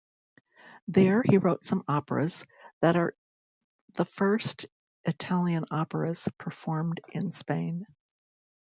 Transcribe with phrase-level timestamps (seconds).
[0.87, 2.43] There, he wrote some operas
[2.81, 3.15] that are
[3.93, 4.65] the first
[5.05, 7.85] Italian operas performed in Spain.